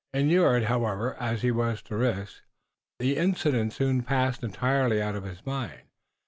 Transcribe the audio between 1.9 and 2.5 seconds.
risks,